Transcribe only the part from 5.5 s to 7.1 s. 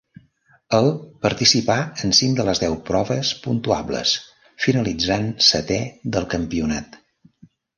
setè del campionat.